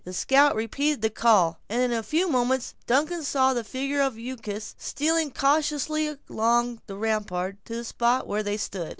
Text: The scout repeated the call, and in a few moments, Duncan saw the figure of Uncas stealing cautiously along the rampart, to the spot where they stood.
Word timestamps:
The 0.03 0.13
scout 0.13 0.55
repeated 0.55 1.03
the 1.03 1.11
call, 1.11 1.59
and 1.69 1.79
in 1.79 1.93
a 1.93 2.01
few 2.01 2.27
moments, 2.27 2.73
Duncan 2.87 3.21
saw 3.23 3.53
the 3.53 3.63
figure 3.63 4.01
of 4.01 4.17
Uncas 4.17 4.73
stealing 4.79 5.29
cautiously 5.29 6.17
along 6.27 6.81
the 6.87 6.95
rampart, 6.97 7.63
to 7.65 7.75
the 7.75 7.83
spot 7.85 8.25
where 8.25 8.41
they 8.41 8.57
stood. 8.57 8.89